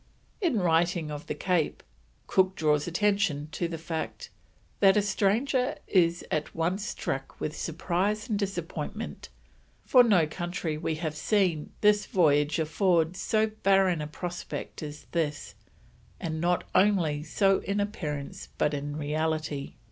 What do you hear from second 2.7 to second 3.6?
attention